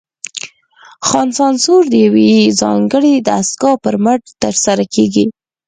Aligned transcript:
ځان 1.09 1.27
سانسور 1.37 1.83
د 1.89 1.93
یوې 2.05 2.29
ځانګړې 2.61 3.13
دستګاه 3.27 3.81
پر 3.83 3.95
مټ 4.03 4.21
ترسره 4.43 4.85
کېږي. 4.93 5.25